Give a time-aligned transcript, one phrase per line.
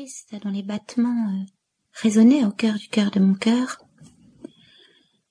[0.00, 1.44] Christ dont les battements euh,
[1.92, 3.84] résonnaient au cœur du cœur de mon cœur,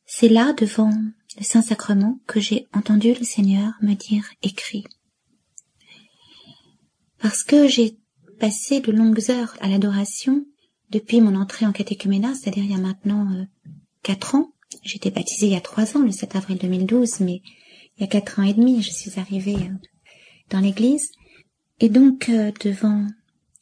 [0.06, 0.92] c'est là, devant
[1.38, 4.84] le Saint-Sacrement, que j'ai entendu le Seigneur me dire écrit.
[7.20, 7.98] Parce que j'ai
[8.40, 10.46] passé de longues heures à l'adoration
[10.92, 13.46] depuis mon entrée en catéchuménat, c'est-à-dire il y a maintenant euh,
[14.04, 14.52] quatre ans.
[14.84, 17.42] J'ai été baptisée il y a trois ans, le 7 avril 2012, mais
[17.98, 19.88] il y a quatre ans et demi, je suis arrivée euh,
[20.52, 21.10] dans l'église.
[21.80, 23.08] Et donc, devant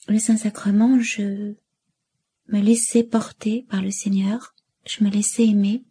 [0.08, 1.56] le Saint-Sacrement, je
[2.48, 5.84] me laissais porter par le Seigneur, je me laissais aimer,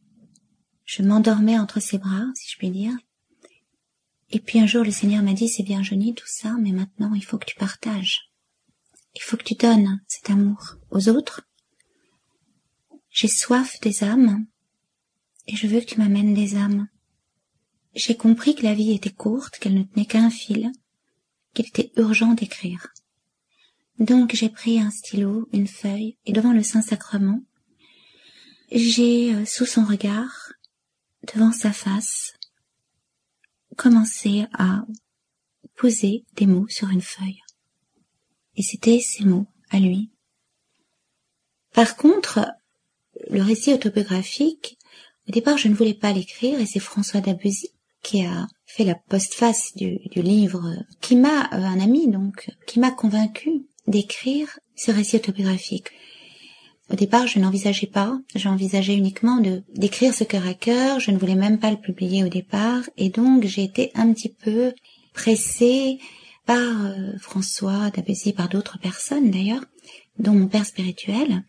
[0.84, 2.96] je m'endormais entre ses bras, si je puis dire.
[4.30, 7.14] Et puis un jour, le Seigneur m'a dit, c'est bien joli tout ça, mais maintenant,
[7.14, 8.30] il faut que tu partages.
[9.14, 11.48] Il faut que tu donnes cet amour aux autres.
[13.10, 14.46] J'ai soif des âmes,
[15.46, 16.88] et je veux que tu m'amènes des âmes.
[17.94, 20.70] J'ai compris que la vie était courte, qu'elle ne tenait qu'un fil,
[21.54, 22.88] qu'il était urgent d'écrire.
[23.98, 27.40] Donc j'ai pris un stylo, une feuille, et devant le Saint-Sacrement,
[28.70, 30.52] j'ai, euh, sous son regard,
[31.34, 32.34] devant sa face,
[33.76, 34.84] commencé à
[35.76, 37.40] poser des mots sur une feuille.
[38.56, 40.10] Et c'était ces mots, à lui.
[41.72, 42.46] Par contre,
[43.30, 44.78] le récit autobiographique,
[45.28, 47.70] au départ, je ne voulais pas l'écrire, et c'est François Dabuzy
[48.02, 52.92] qui a fait la postface du, livre, qui m'a, euh, un ami donc, qui m'a
[52.92, 55.88] convaincu d'écrire ce récit autobiographique.
[56.90, 61.18] Au départ, je n'envisageais pas, j'envisageais uniquement de d'écrire ce cœur à cœur, je ne
[61.18, 64.72] voulais même pas le publier au départ, et donc j'ai été un petit peu
[65.12, 65.98] pressée
[66.44, 69.64] par euh, François Dabezy, par d'autres personnes d'ailleurs,
[70.20, 71.42] dont mon père spirituel.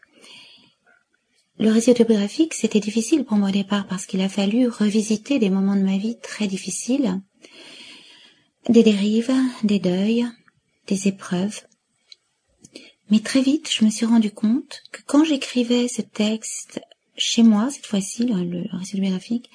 [1.60, 5.50] Le récit autobiographique, c'était difficile pour moi au départ parce qu'il a fallu revisiter des
[5.50, 7.20] moments de ma vie très difficiles,
[8.70, 10.26] des dérives, des deuils,
[10.88, 11.62] des épreuves,
[13.10, 16.82] mais très vite, je me suis rendu compte que quand j'écrivais ce texte
[17.16, 19.50] chez moi, cette fois-ci, le, le récit biographique,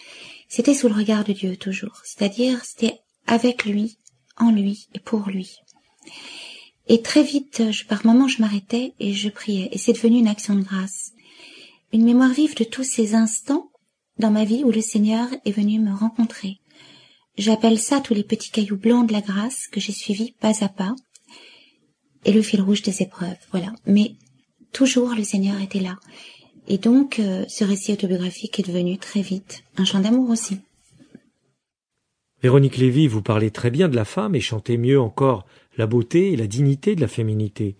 [0.48, 2.00] c'était sous le regard de Dieu toujours.
[2.04, 3.98] C'est-à-dire, c'était avec lui,
[4.36, 5.58] en lui et pour lui.
[6.88, 9.68] Et très vite, je, par moments, je m'arrêtais et je priais.
[9.72, 11.12] Et c'est devenu une action de grâce.
[11.92, 13.70] Une mémoire vive de tous ces instants
[14.18, 16.58] dans ma vie où le Seigneur est venu me rencontrer.
[17.38, 20.68] J'appelle ça tous les petits cailloux blancs de la grâce que j'ai suivis pas à
[20.68, 20.94] pas
[22.24, 23.72] et le fil rouge des épreuves, voilà.
[23.86, 24.14] Mais
[24.72, 25.98] toujours le Seigneur était là.
[26.68, 30.60] Et donc, euh, ce récit autobiographique est devenu très vite un chant d'amour aussi.
[32.42, 35.46] Véronique Lévy, vous parlez très bien de la femme et chantez mieux encore
[35.76, 37.76] la beauté et la dignité de la féminité.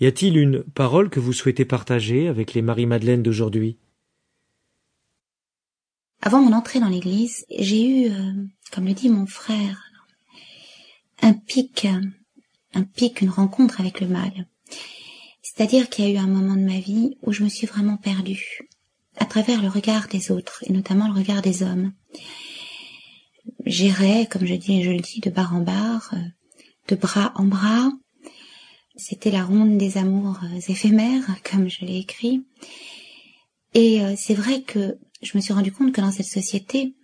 [0.00, 3.76] Y a-t-il une parole que vous souhaitez partager avec les Marie-Madeleine d'aujourd'hui?
[6.22, 8.32] Avant mon entrée dans l'église, j'ai eu, euh,
[8.72, 9.82] comme le dit mon frère,
[11.22, 11.86] un pic
[12.74, 14.46] un pic, une rencontre avec le mal.
[15.42, 17.96] C'est-à-dire qu'il y a eu un moment de ma vie où je me suis vraiment
[17.96, 18.60] perdue,
[19.16, 21.92] à travers le regard des autres, et notamment le regard des hommes.
[23.66, 26.18] J'irais, comme je dis, je le dis, de bar en bar, euh,
[26.88, 27.90] de bras en bras.
[28.96, 32.44] C'était la ronde des amours euh, éphémères, comme je l'ai écrit.
[33.74, 36.94] Et euh, c'est vrai que je me suis rendu compte que dans cette société,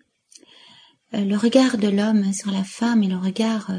[1.12, 3.71] le regard de l'homme sur la femme et le regard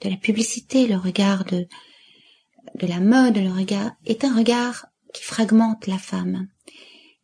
[0.00, 1.66] de la publicité, le regard de,
[2.74, 6.48] de la mode, le regard est un regard qui fragmente la femme,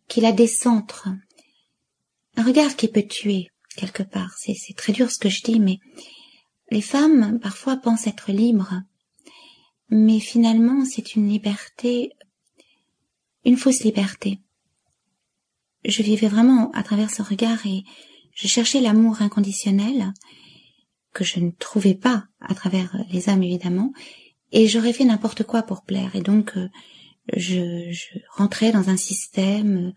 [0.08, 1.08] qui la décentre,
[2.36, 4.34] un regard qui peut tuer quelque part.
[4.36, 5.78] C'est, c'est très dur ce que je dis, mais
[6.70, 8.82] les femmes parfois pensent être libres,
[9.90, 12.12] mais finalement c'est une liberté,
[13.44, 14.40] une fausse liberté.
[15.84, 17.84] Je vivais vraiment à travers ce regard et
[18.32, 20.12] je cherchais l'amour inconditionnel
[21.14, 23.92] que je ne trouvais pas à travers les âmes évidemment,
[24.52, 26.14] et j'aurais fait n'importe quoi pour plaire.
[26.14, 26.68] Et donc euh,
[27.34, 29.92] je, je, rentrais dans un système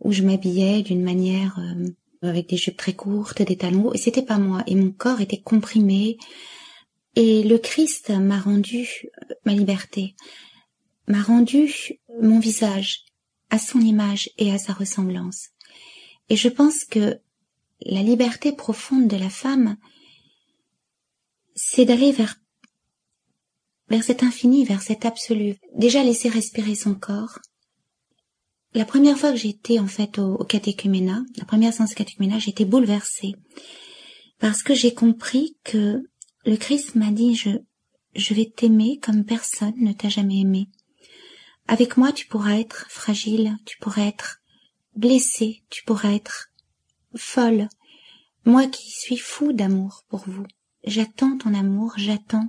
[0.00, 4.22] où je m'habillais d'une manière euh, avec des jupes très courtes, des talons et c'était
[4.22, 4.62] pas moi.
[4.66, 6.18] Et mon corps était comprimé.
[7.16, 8.88] Et le Christ m'a rendu
[9.22, 10.14] euh, ma liberté,
[11.06, 11.72] m'a rendu
[12.20, 13.04] mon visage
[13.50, 15.48] à son image et à sa ressemblance.
[16.28, 17.20] Et je pense que
[17.82, 19.76] la liberté profonde de la femme,
[21.72, 22.34] c'est d'aller vers
[23.88, 25.56] vers cet infini, vers cet absolu.
[25.74, 27.38] Déjà laisser respirer son corps.
[28.74, 33.34] La première fois que j'étais en fait au, au la première séance catéchuménat, j'étais bouleversée
[34.40, 36.02] parce que j'ai compris que
[36.44, 37.50] le Christ m'a dit je
[38.16, 40.68] je vais t'aimer comme personne ne t'a jamais aimé.
[41.68, 44.40] Avec moi, tu pourras être fragile, tu pourras être
[44.96, 46.50] blessée, tu pourras être
[47.14, 47.68] folle.
[48.44, 50.46] Moi qui suis fou d'amour pour vous.
[50.84, 52.48] J'attends ton amour, j'attends.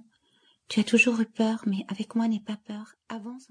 [0.69, 2.95] Tu as toujours eu peur, mais avec moi n'aie pas peur.
[3.09, 3.47] Avance.